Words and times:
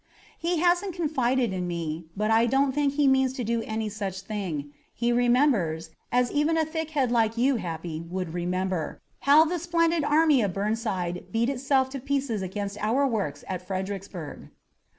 "He 0.39 0.57
hasn't 0.57 0.95
confided 0.95 1.53
in 1.53 1.67
me, 1.67 2.05
but 2.17 2.31
I 2.31 2.47
don't 2.47 2.71
think 2.71 2.93
he 2.95 3.07
means 3.07 3.33
to 3.33 3.43
do 3.43 3.61
any 3.67 3.87
such 3.87 4.21
thing. 4.21 4.71
He 4.95 5.11
remembers, 5.13 5.91
as 6.11 6.31
even 6.31 6.57
a 6.57 6.65
thick 6.65 6.89
head 6.89 7.11
like 7.11 7.37
you, 7.37 7.57
Happy, 7.57 8.01
would 8.09 8.33
remember, 8.33 8.99
how 9.29 9.45
the 9.45 9.59
splendid 9.59 10.03
army 10.03 10.41
of 10.41 10.53
Burnside 10.53 11.25
beat 11.31 11.49
itself 11.51 11.91
to 11.91 11.99
pieces 11.99 12.41
against 12.41 12.79
our 12.79 13.05
works 13.05 13.43
at 13.47 13.61
Fredericksburg." 13.61 14.49